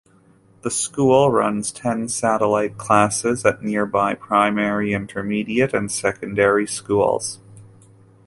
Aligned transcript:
The 0.63 0.71
school 0.71 1.29
runs 1.29 1.71
ten 1.71 2.07
satellite 2.09 2.75
classes 2.79 3.45
at 3.45 3.61
nearby 3.61 4.15
primary, 4.15 4.93
intermediate 4.93 5.75
and 5.75 5.91
secondary 5.91 6.65
schools. 6.65 7.39